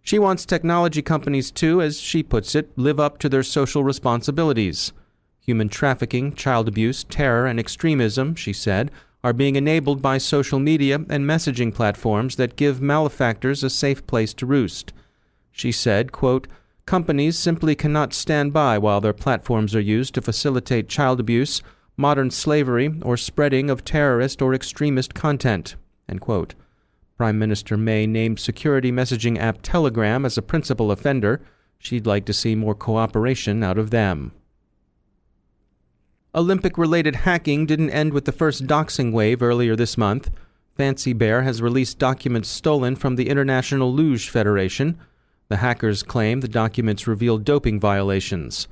She 0.01 0.19
wants 0.19 0.45
technology 0.45 1.01
companies 1.01 1.51
to, 1.51 1.81
as 1.81 1.97
she 1.97 2.21
puts 2.21 2.53
it, 2.53 2.77
live 2.77 2.99
up 2.99 3.17
to 3.19 3.29
their 3.29 3.43
social 3.43 3.81
responsibilities. 3.81 4.91
Human 5.39 5.69
trafficking, 5.69 6.33
child 6.33 6.67
abuse, 6.67 7.05
terror, 7.05 7.45
and 7.45 7.61
extremism, 7.61 8.35
she 8.35 8.51
said, 8.51 8.91
are 9.23 9.31
being 9.31 9.55
enabled 9.55 10.01
by 10.01 10.17
social 10.17 10.59
media 10.59 10.95
and 10.95 11.25
messaging 11.25 11.73
platforms 11.73 12.35
that 12.35 12.57
give 12.57 12.81
malefactors 12.81 13.63
a 13.63 13.69
safe 13.69 14.05
place 14.05 14.33
to 14.33 14.45
roost. 14.45 14.91
She 15.49 15.71
said, 15.71 16.11
quote, 16.11 16.45
Companies 16.85 17.39
simply 17.39 17.75
cannot 17.75 18.13
stand 18.13 18.51
by 18.51 18.77
while 18.77 18.99
their 18.99 19.13
platforms 19.13 19.73
are 19.73 19.79
used 19.79 20.13
to 20.15 20.21
facilitate 20.21 20.89
child 20.89 21.21
abuse, 21.21 21.61
modern 22.01 22.31
slavery, 22.31 22.93
or 23.03 23.15
spreading 23.15 23.69
of 23.69 23.85
terrorist 23.85 24.41
or 24.41 24.53
extremist 24.53 25.13
content. 25.13 25.75
Prime 27.17 27.37
Minister 27.37 27.77
May 27.77 28.07
named 28.07 28.39
security 28.39 28.91
messaging 28.91 29.37
app 29.37 29.59
Telegram 29.61 30.25
as 30.25 30.37
a 30.37 30.41
principal 30.41 30.91
offender. 30.91 31.39
She'd 31.77 32.07
like 32.07 32.25
to 32.25 32.33
see 32.33 32.55
more 32.55 32.75
cooperation 32.75 33.63
out 33.63 33.77
of 33.77 33.91
them. 33.91 34.31
Olympic 36.33 36.77
related 36.77 37.17
hacking 37.17 37.65
didn't 37.65 37.91
end 37.91 38.13
with 38.13 38.25
the 38.25 38.31
first 38.31 38.65
doxing 38.65 39.11
wave 39.11 39.43
earlier 39.43 39.75
this 39.75 39.97
month. 39.97 40.31
Fancy 40.75 41.13
Bear 41.13 41.43
has 41.43 41.61
released 41.61 41.99
documents 41.99 42.49
stolen 42.49 42.95
from 42.95 43.15
the 43.15 43.29
International 43.29 43.93
Luge 43.93 44.29
Federation. 44.29 44.97
The 45.49 45.57
hackers 45.57 46.01
claim 46.01 46.39
the 46.39 46.47
documents 46.47 47.05
reveal 47.05 47.37
doping 47.37 47.79
violations. 47.79 48.67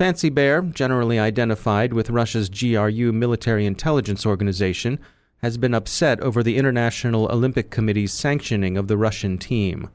Fancy 0.00 0.30
Bear, 0.30 0.62
generally 0.62 1.18
identified 1.18 1.92
with 1.92 2.08
Russia's 2.08 2.48
GRU 2.48 3.12
military 3.12 3.66
intelligence 3.66 4.24
organization, 4.24 4.98
has 5.42 5.58
been 5.58 5.74
upset 5.74 6.18
over 6.20 6.42
the 6.42 6.56
International 6.56 7.30
Olympic 7.30 7.68
Committee's 7.68 8.10
sanctioning 8.10 8.78
of 8.78 8.88
the 8.88 8.96
Russian 8.96 9.36
team. 9.36 9.90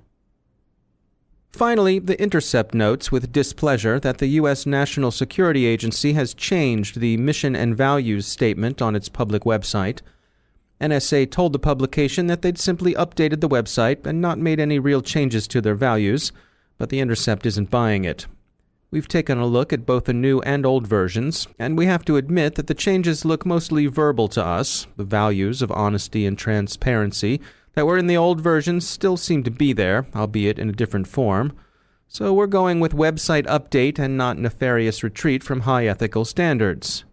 Finally, 1.52 1.98
The 1.98 2.22
Intercept 2.22 2.76
notes 2.76 3.12
with 3.12 3.32
displeasure 3.32 4.00
that 4.00 4.20
the 4.20 4.28
U.S. 4.28 4.68
National 4.68 5.10
Security 5.10 5.66
Agency 5.66 6.14
has 6.14 6.36
changed 6.36 7.00
the 7.00 7.18
mission 7.18 7.56
and 7.56 7.76
values 7.76 8.28
statement 8.28 8.84
on 8.84 8.96
its 8.96 9.10
public 9.10 9.42
website. 9.42 10.02
NSA 10.80 11.32
told 11.32 11.52
the 11.52 11.58
publication 11.58 12.28
that 12.28 12.44
they'd 12.44 12.60
simply 12.60 12.94
updated 12.94 13.42
the 13.42 13.50
website 13.50 14.06
and 14.06 14.22
not 14.22 14.38
made 14.38 14.60
any 14.60 14.78
real 14.78 15.02
changes 15.02 15.48
to 15.48 15.62
their 15.62 15.74
values, 15.74 16.32
but 16.78 16.90
The 16.90 17.00
Intercept 17.00 17.48
isn't 17.48 17.72
buying 17.72 18.06
it. 18.06 18.28
We've 18.92 19.08
taken 19.08 19.38
a 19.38 19.46
look 19.46 19.74
at 19.74 19.86
both 19.86 20.06
the 20.06 20.14
new 20.14 20.40
and 20.42 20.66
old 20.66 20.88
versions, 20.88 21.48
and 21.60 21.78
we 21.78 21.86
have 21.88 22.06
to 22.06 22.18
admit 22.18 22.56
that 22.56 22.68
the 22.68 22.74
changes 22.74 23.26
look 23.26 23.46
mostly 23.46 23.88
verbal 23.88 24.28
to 24.30 24.46
us. 24.46 24.88
The 24.96 25.04
values 25.04 25.62
of 25.62 25.72
honesty 25.72 26.26
and 26.26 26.38
transparency 26.38 27.42
that 27.74 27.86
were 27.86 27.98
in 27.98 28.08
the 28.08 28.18
old 28.18 28.42
versions 28.42 28.88
still 28.88 29.18
seem 29.18 29.44
to 29.44 29.52
be 29.52 29.74
there, 29.74 30.06
albeit 30.16 30.60
in 30.60 30.70
a 30.70 30.74
different 30.74 31.08
form. 31.08 31.52
So 32.08 32.34
we're 32.34 32.48
going 32.48 32.80
with 32.80 32.94
website 32.94 33.46
update 33.48 34.00
and 34.00 34.18
not 34.18 34.38
nefarious 34.38 35.04
retreat 35.04 35.44
from 35.44 35.62
high 35.62 35.88
ethical 35.88 36.24
standards. 36.24 37.04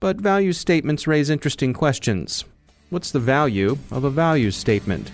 But 0.00 0.20
value 0.20 0.52
statements 0.52 1.08
raise 1.08 1.30
interesting 1.30 1.72
questions. 1.72 2.44
What's 2.90 3.10
the 3.10 3.18
value 3.18 3.78
of 3.90 4.04
a 4.04 4.10
value 4.10 4.52
statement? 4.52 5.10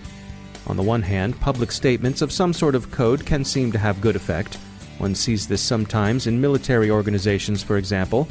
On 0.66 0.76
the 0.76 0.82
one 0.82 1.02
hand, 1.02 1.40
public 1.40 1.72
statements 1.72 2.20
of 2.20 2.32
some 2.32 2.52
sort 2.52 2.74
of 2.74 2.90
code 2.90 3.24
can 3.24 3.44
seem 3.44 3.72
to 3.72 3.78
have 3.78 4.00
good 4.00 4.16
effect. 4.16 4.58
One 4.98 5.14
sees 5.14 5.46
this 5.46 5.60
sometimes 5.60 6.26
in 6.26 6.40
military 6.40 6.90
organizations, 6.90 7.62
for 7.62 7.76
example. 7.76 8.28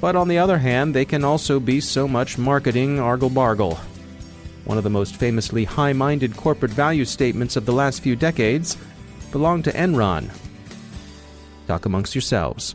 But 0.00 0.16
on 0.16 0.28
the 0.28 0.38
other 0.38 0.58
hand, 0.58 0.94
they 0.94 1.04
can 1.04 1.24
also 1.24 1.60
be 1.60 1.80
so 1.80 2.08
much 2.08 2.38
marketing 2.38 2.98
argle 2.98 3.30
bargle. 3.30 3.78
One 4.64 4.78
of 4.78 4.84
the 4.84 4.90
most 4.90 5.16
famously 5.16 5.64
high 5.64 5.92
minded 5.92 6.36
corporate 6.36 6.72
value 6.72 7.04
statements 7.04 7.56
of 7.56 7.66
the 7.66 7.72
last 7.72 8.02
few 8.02 8.16
decades 8.16 8.76
belonged 9.32 9.64
to 9.64 9.72
Enron. 9.72 10.30
Talk 11.66 11.86
amongst 11.86 12.14
yourselves. 12.14 12.74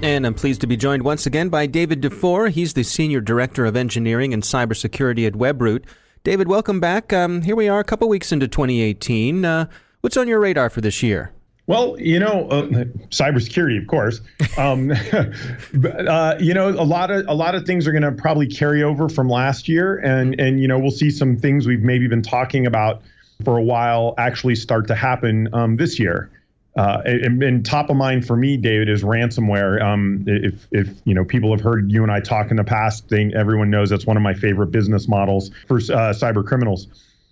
And 0.00 0.24
I'm 0.24 0.34
pleased 0.34 0.60
to 0.60 0.68
be 0.68 0.76
joined 0.76 1.02
once 1.02 1.26
again 1.26 1.48
by 1.48 1.66
David 1.66 2.00
Dufour. 2.00 2.48
He's 2.50 2.74
the 2.74 2.84
Senior 2.84 3.20
Director 3.20 3.66
of 3.66 3.74
Engineering 3.74 4.32
and 4.32 4.44
Cybersecurity 4.44 5.26
at 5.26 5.32
WebRoot. 5.32 5.84
David, 6.22 6.46
welcome 6.46 6.78
back. 6.78 7.12
Um, 7.12 7.42
here 7.42 7.56
we 7.56 7.68
are 7.68 7.80
a 7.80 7.84
couple 7.84 8.08
weeks 8.08 8.30
into 8.30 8.46
2018. 8.46 9.44
Uh, 9.44 9.66
what's 10.02 10.16
on 10.16 10.28
your 10.28 10.38
radar 10.38 10.70
for 10.70 10.80
this 10.80 11.02
year? 11.02 11.32
Well, 11.66 12.00
you 12.00 12.20
know, 12.20 12.48
uh, 12.48 12.62
cybersecurity, 13.10 13.80
of 13.80 13.88
course. 13.88 14.20
Um, 14.56 14.92
uh, 16.08 16.36
you 16.38 16.54
know, 16.54 16.68
a 16.68 16.86
lot 16.86 17.10
of 17.10 17.26
a 17.26 17.34
lot 17.34 17.56
of 17.56 17.66
things 17.66 17.86
are 17.88 17.92
going 17.92 18.02
to 18.02 18.12
probably 18.12 18.46
carry 18.46 18.84
over 18.84 19.08
from 19.08 19.28
last 19.28 19.68
year, 19.68 19.98
and 19.98 20.38
and 20.40 20.60
you 20.60 20.68
know, 20.68 20.78
we'll 20.78 20.92
see 20.92 21.10
some 21.10 21.36
things 21.36 21.66
we've 21.66 21.82
maybe 21.82 22.06
been 22.06 22.22
talking 22.22 22.66
about 22.66 23.02
for 23.44 23.58
a 23.58 23.62
while 23.62 24.14
actually 24.16 24.54
start 24.54 24.86
to 24.86 24.94
happen 24.94 25.52
um, 25.52 25.76
this 25.76 25.98
year. 25.98 26.30
Uh, 26.76 27.02
and, 27.04 27.42
and, 27.42 27.66
top 27.66 27.90
of 27.90 27.96
mind 27.96 28.24
for 28.24 28.36
me, 28.36 28.56
David, 28.56 28.88
is 28.88 29.02
ransomware. 29.02 29.82
Um, 29.82 30.22
if 30.26 30.66
if 30.70 30.88
you 31.04 31.14
know 31.14 31.24
people 31.24 31.50
have 31.50 31.60
heard 31.60 31.90
you 31.90 32.02
and 32.04 32.12
I 32.12 32.20
talk 32.20 32.50
in 32.50 32.56
the 32.56 32.64
past, 32.64 33.08
they, 33.08 33.32
everyone 33.34 33.68
knows 33.68 33.90
that's 33.90 34.06
one 34.06 34.16
of 34.16 34.22
my 34.22 34.34
favorite 34.34 34.68
business 34.68 35.08
models 35.08 35.50
for 35.66 35.78
uh, 35.78 36.12
cyber 36.14 36.44
criminals. 36.44 36.86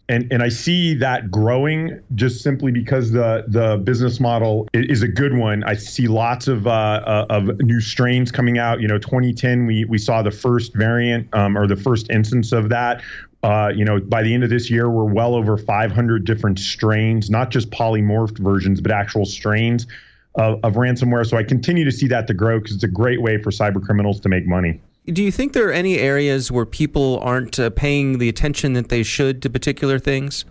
And 0.08 0.32
and 0.32 0.42
I 0.42 0.48
see 0.48 0.94
that 0.94 1.30
growing 1.30 2.00
just 2.14 2.42
simply 2.42 2.72
because 2.72 3.12
the 3.12 3.44
the 3.46 3.76
business 3.78 4.20
model 4.20 4.68
is 4.72 5.02
a 5.02 5.08
good 5.08 5.36
one. 5.36 5.62
I 5.64 5.74
see 5.74 6.08
lots 6.08 6.48
of 6.48 6.66
uh, 6.66 6.70
uh 6.70 7.26
of 7.30 7.58
new 7.60 7.80
strains 7.80 8.32
coming 8.32 8.58
out. 8.58 8.80
You 8.80 8.88
know, 8.88 8.98
2010 8.98 9.66
we 9.66 9.84
we 9.84 9.98
saw 9.98 10.22
the 10.22 10.30
first 10.30 10.74
variant 10.74 11.32
um, 11.34 11.58
or 11.58 11.66
the 11.66 11.76
first 11.76 12.10
instance 12.10 12.52
of 12.52 12.68
that. 12.70 13.02
Uh, 13.42 13.70
you 13.74 13.84
know, 13.84 14.00
by 14.00 14.22
the 14.22 14.32
end 14.34 14.42
of 14.42 14.50
this 14.50 14.70
year, 14.70 14.90
we're 14.90 15.04
well 15.04 15.34
over 15.34 15.56
500 15.56 16.24
different 16.24 16.58
strains, 16.58 17.30
not 17.30 17.50
just 17.50 17.70
polymorphed 17.70 18.38
versions, 18.38 18.80
but 18.80 18.90
actual 18.90 19.24
strains 19.24 19.86
of, 20.34 20.58
of 20.64 20.74
ransomware. 20.74 21.28
So 21.28 21.36
I 21.36 21.42
continue 21.42 21.84
to 21.84 21.92
see 21.92 22.08
that 22.08 22.26
to 22.26 22.34
grow 22.34 22.58
because 22.58 22.74
it's 22.74 22.84
a 22.84 22.88
great 22.88 23.20
way 23.20 23.40
for 23.40 23.50
cyber 23.50 23.82
criminals 23.82 24.20
to 24.20 24.28
make 24.28 24.46
money. 24.46 24.80
Do 25.06 25.22
you 25.22 25.30
think 25.30 25.52
there 25.52 25.68
are 25.68 25.72
any 25.72 25.98
areas 25.98 26.50
where 26.50 26.66
people 26.66 27.20
aren't 27.20 27.58
uh, 27.60 27.70
paying 27.70 28.18
the 28.18 28.28
attention 28.28 28.72
that 28.72 28.88
they 28.88 29.04
should 29.04 29.40
to 29.42 29.50
particular 29.50 29.98
things? 30.00 30.44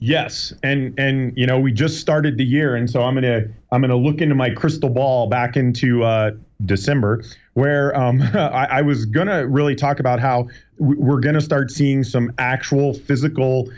Yes, 0.00 0.52
and 0.62 0.98
and 0.98 1.36
you 1.36 1.46
know 1.46 1.60
we 1.60 1.72
just 1.72 2.00
started 2.00 2.38
the 2.38 2.44
year, 2.44 2.74
and 2.74 2.88
so 2.88 3.02
I'm 3.02 3.14
gonna 3.14 3.42
I'm 3.70 3.82
gonna 3.82 3.96
look 3.96 4.22
into 4.22 4.34
my 4.34 4.48
crystal 4.48 4.88
ball 4.88 5.28
back 5.28 5.58
into 5.58 6.02
uh, 6.02 6.32
December, 6.64 7.22
where 7.54 7.96
um, 7.96 8.22
I, 8.34 8.66
I, 8.70 8.82
was 8.82 9.06
gonna 9.06 9.46
really 9.46 9.74
talk 9.74 10.00
about 10.00 10.20
how 10.20 10.48
we're 10.78 11.20
gonna 11.20 11.40
start 11.40 11.70
seeing 11.70 12.04
some 12.04 12.32
actual 12.38 12.94
physical 12.94 13.70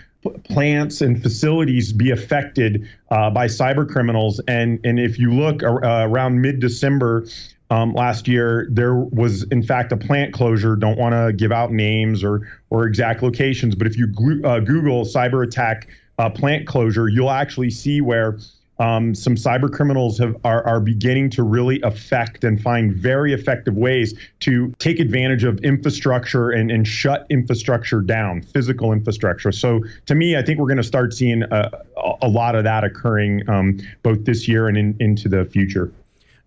plants 0.45 1.01
and 1.01 1.21
facilities 1.21 1.93
be 1.93 2.11
affected 2.11 2.89
uh, 3.11 3.31
by 3.31 3.47
cyber 3.47 3.89
criminals. 3.89 4.41
And 4.47 4.81
and 4.85 4.99
if 4.99 5.19
you 5.19 5.33
look 5.33 5.63
uh, 5.63 5.79
around 5.83 6.41
mid 6.41 6.61
December. 6.61 7.27
Um, 7.71 7.95
last 7.95 8.29
year, 8.29 8.69
there 8.71 8.95
was 8.95 9.45
in 9.45 9.63
fact 9.63 9.93
a 9.93 9.97
plant 9.97 10.35
closure. 10.35 10.77
Don't 10.77 10.99
want 10.99 11.15
to 11.15 11.33
give 11.33 11.53
out 11.53 11.73
names 11.73 12.23
or 12.23 12.47
or 12.69 12.87
exact 12.87 13.23
locations, 13.23 13.75
but 13.75 13.87
if 13.87 13.97
you 13.97 14.13
uh, 14.45 14.61
Google 14.61 15.07
cyber 15.07 15.43
attack 15.43 15.89
uh, 16.19 16.29
plant 16.29 16.67
closure, 16.67 17.09
you'll 17.09 17.31
actually 17.31 17.71
see 17.71 18.03
where 18.03 18.39
um, 18.83 19.15
some 19.15 19.37
cyber 19.37 19.73
criminals 19.73 20.19
have, 20.19 20.37
are, 20.43 20.67
are 20.67 20.81
beginning 20.81 21.31
to 21.31 21.45
really 21.45 21.81
affect 21.83 22.43
and 22.43 22.61
find 22.61 22.93
very 22.93 23.33
effective 23.33 23.77
ways 23.77 24.13
to 24.41 24.73
take 24.81 24.99
advantage 24.99 25.45
of 25.45 25.61
infrastructure 25.61 26.51
and, 26.51 26.69
and 26.69 26.87
shut 26.87 27.25
infrastructure 27.31 28.01
down, 28.01 28.43
physical 28.43 28.93
infrastructure. 28.93 29.53
So 29.53 29.83
to 30.07 30.17
me, 30.17 30.37
I 30.37 30.43
think 30.43 30.59
we're 30.59 30.67
going 30.67 30.79
to 30.79 30.83
start 30.83 31.15
seeing 31.15 31.45
a, 31.45 31.71
a, 32.23 32.27
lot 32.27 32.57
of 32.57 32.65
that 32.65 32.83
occurring 32.83 33.49
um, 33.49 33.79
both 34.03 34.25
this 34.25 34.49
year 34.49 34.67
and 34.67 34.77
in, 34.77 34.97
into 34.99 35.29
the 35.29 35.45
future. 35.45 35.93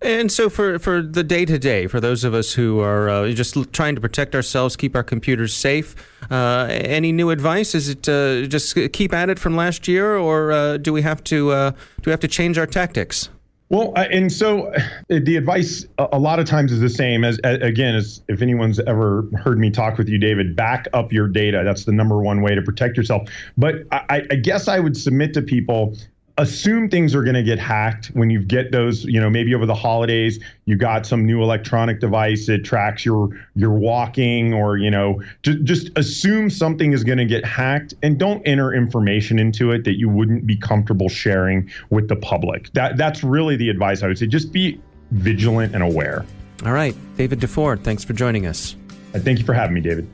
And 0.05 0.31
so, 0.31 0.51
for, 0.51 0.77
for 0.77 1.01
the 1.01 1.23
day 1.23 1.45
to 1.45 1.57
day, 1.57 1.87
for 1.87 1.99
those 1.99 2.23
of 2.23 2.35
us 2.35 2.53
who 2.53 2.79
are 2.79 3.09
uh, 3.09 3.31
just 3.31 3.57
trying 3.73 3.95
to 3.95 4.01
protect 4.01 4.35
ourselves, 4.35 4.75
keep 4.75 4.95
our 4.95 5.01
computers 5.01 5.51
safe, 5.51 5.95
uh, 6.29 6.67
any 6.69 7.11
new 7.11 7.31
advice? 7.31 7.73
Is 7.73 7.89
it 7.89 8.07
uh, 8.07 8.43
just 8.43 8.77
keep 8.93 9.13
at 9.13 9.31
it 9.31 9.39
from 9.39 9.55
last 9.55 9.87
year, 9.87 10.15
or 10.15 10.51
uh, 10.51 10.77
do 10.77 10.93
we 10.93 11.01
have 11.01 11.23
to 11.23 11.49
uh, 11.49 11.71
do 11.71 12.03
we 12.05 12.11
have 12.11 12.19
to 12.19 12.27
change 12.27 12.59
our 12.59 12.67
tactics? 12.67 13.29
Well, 13.69 13.93
and 13.95 14.31
so 14.31 14.71
the 15.09 15.37
advice 15.37 15.87
a 15.97 16.19
lot 16.19 16.37
of 16.37 16.45
times 16.45 16.71
is 16.71 16.81
the 16.81 16.89
same 16.89 17.23
as, 17.23 17.39
again, 17.43 17.95
as 17.95 18.21
if 18.27 18.43
anyone's 18.43 18.79
ever 18.81 19.27
heard 19.43 19.57
me 19.57 19.71
talk 19.71 19.97
with 19.97 20.07
you, 20.07 20.19
David, 20.19 20.55
back 20.55 20.87
up 20.93 21.11
your 21.11 21.27
data. 21.27 21.63
That's 21.65 21.85
the 21.85 21.91
number 21.91 22.21
one 22.21 22.43
way 22.43 22.53
to 22.53 22.61
protect 22.61 22.95
yourself. 22.95 23.27
But 23.57 23.87
I, 23.91 24.21
I 24.29 24.35
guess 24.35 24.67
I 24.67 24.79
would 24.79 24.95
submit 24.95 25.33
to 25.33 25.41
people 25.41 25.97
assume 26.37 26.89
things 26.89 27.15
are 27.15 27.23
going 27.23 27.35
to 27.35 27.43
get 27.43 27.57
hacked 27.59 28.07
when 28.07 28.29
you 28.29 28.41
get 28.41 28.71
those 28.71 29.05
you 29.05 29.21
know 29.21 29.29
maybe 29.29 29.55
over 29.55 29.65
the 29.65 29.75
holidays 29.75 30.39
you 30.65 30.75
got 30.75 31.05
some 31.05 31.25
new 31.25 31.41
electronic 31.41 32.01
device 32.01 32.45
that 32.47 32.63
tracks 32.65 33.05
your 33.05 33.29
your 33.55 33.71
walking 33.71 34.53
or 34.53 34.77
you 34.77 34.91
know 34.91 35.21
just 35.43 35.63
just 35.63 35.97
assume 35.97 36.49
something 36.49 36.91
is 36.91 37.03
going 37.03 37.17
to 37.17 37.25
get 37.25 37.45
hacked 37.45 37.93
and 38.03 38.17
don't 38.17 38.45
enter 38.45 38.73
information 38.73 39.39
into 39.39 39.71
it 39.71 39.85
that 39.85 39.97
you 39.97 40.09
wouldn't 40.09 40.45
be 40.45 40.57
comfortable 40.57 41.07
sharing 41.07 41.69
with 41.89 42.09
the 42.09 42.15
public. 42.17 42.71
That 42.73 42.97
that's 42.97 43.23
really 43.23 43.55
the 43.55 43.69
advice 43.69 44.03
i 44.03 44.07
would 44.07 44.17
say. 44.17 44.27
Just 44.27 44.51
be 44.51 44.81
vigilant 45.11 45.73
and 45.73 45.83
aware. 45.83 46.25
All 46.65 46.73
right. 46.73 46.95
David 47.15 47.39
Dufour 47.39 47.77
thanks 47.77 48.03
for 48.03 48.13
joining 48.13 48.45
us. 48.45 48.75
Uh, 49.13 49.19
thank 49.19 49.39
you 49.39 49.45
for 49.45 49.53
having 49.53 49.73
me 49.73 49.79
david 49.79 50.09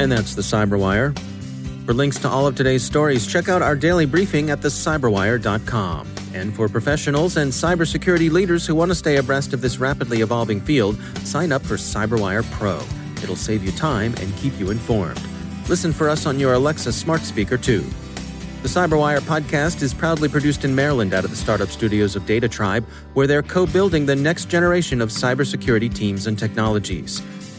And 0.00 0.10
that's 0.10 0.34
the 0.34 0.40
Cyberwire. 0.40 1.14
For 1.84 1.92
links 1.92 2.18
to 2.20 2.28
all 2.28 2.46
of 2.46 2.56
today's 2.56 2.82
stories, 2.82 3.26
check 3.26 3.50
out 3.50 3.60
our 3.60 3.76
daily 3.76 4.06
briefing 4.06 4.48
at 4.48 4.60
thecyberwire.com. 4.60 6.08
And 6.32 6.56
for 6.56 6.70
professionals 6.70 7.36
and 7.36 7.52
cybersecurity 7.52 8.30
leaders 8.30 8.66
who 8.66 8.74
want 8.74 8.90
to 8.90 8.94
stay 8.94 9.16
abreast 9.16 9.52
of 9.52 9.60
this 9.60 9.76
rapidly 9.76 10.22
evolving 10.22 10.62
field, 10.62 10.98
sign 11.22 11.52
up 11.52 11.60
for 11.60 11.74
Cyberwire 11.74 12.50
Pro. 12.52 12.80
It'll 13.22 13.36
save 13.36 13.62
you 13.62 13.72
time 13.72 14.14
and 14.20 14.34
keep 14.36 14.58
you 14.58 14.70
informed. 14.70 15.20
Listen 15.68 15.92
for 15.92 16.08
us 16.08 16.24
on 16.24 16.38
your 16.38 16.54
Alexa 16.54 16.94
smart 16.94 17.20
speaker, 17.20 17.58
too. 17.58 17.84
The 18.62 18.68
Cyberwire 18.68 19.20
podcast 19.20 19.82
is 19.82 19.92
proudly 19.92 20.30
produced 20.30 20.64
in 20.64 20.74
Maryland 20.74 21.12
out 21.12 21.24
of 21.24 21.30
the 21.30 21.36
startup 21.36 21.68
studios 21.68 22.16
of 22.16 22.24
Data 22.24 22.48
Tribe, 22.48 22.86
where 23.12 23.26
they're 23.26 23.42
co 23.42 23.66
building 23.66 24.06
the 24.06 24.16
next 24.16 24.46
generation 24.46 25.02
of 25.02 25.10
cybersecurity 25.10 25.92
teams 25.92 26.26
and 26.26 26.38
technologies. 26.38 27.20